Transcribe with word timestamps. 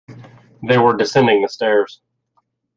They 0.67 0.79
were 0.79 0.97
descending 0.97 1.43
the 1.43 1.47
stairs. 1.47 2.01